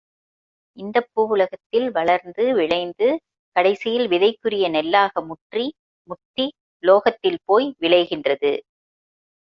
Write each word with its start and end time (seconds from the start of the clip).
இந்தப் 0.77 1.09
பூவுலகத்தில் 1.11 1.91
வளர்ந்து 1.91 2.53
விளைந்து 2.55 3.07
கடைசியில் 3.55 4.07
விதைக்குரிய 4.07 4.69
நெல்லாக 4.69 5.23
முற்றி 5.23 5.65
முத்தி 6.09 6.47
லோகத்தில் 6.83 7.41
போய் 7.45 7.75
விளைகின்றது. 7.79 8.53